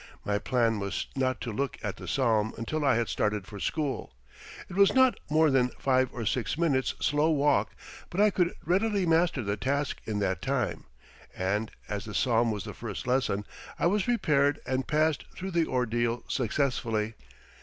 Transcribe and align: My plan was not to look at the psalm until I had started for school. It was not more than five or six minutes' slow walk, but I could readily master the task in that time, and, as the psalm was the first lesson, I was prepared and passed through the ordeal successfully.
My 0.25 0.39
plan 0.39 0.79
was 0.79 1.05
not 1.15 1.39
to 1.41 1.51
look 1.51 1.77
at 1.83 1.97
the 1.97 2.07
psalm 2.07 2.55
until 2.57 2.83
I 2.83 2.95
had 2.95 3.07
started 3.07 3.45
for 3.45 3.59
school. 3.59 4.11
It 4.67 4.75
was 4.75 4.95
not 4.95 5.19
more 5.29 5.51
than 5.51 5.69
five 5.77 6.09
or 6.11 6.25
six 6.25 6.57
minutes' 6.57 6.95
slow 6.99 7.29
walk, 7.29 7.75
but 8.09 8.19
I 8.19 8.31
could 8.31 8.55
readily 8.65 9.05
master 9.05 9.43
the 9.43 9.57
task 9.57 10.01
in 10.05 10.17
that 10.17 10.41
time, 10.41 10.85
and, 11.37 11.69
as 11.87 12.05
the 12.05 12.15
psalm 12.15 12.49
was 12.49 12.63
the 12.63 12.73
first 12.73 13.05
lesson, 13.05 13.45
I 13.77 13.85
was 13.85 14.01
prepared 14.05 14.59
and 14.65 14.87
passed 14.87 15.25
through 15.35 15.51
the 15.51 15.67
ordeal 15.67 16.23
successfully. 16.27 17.13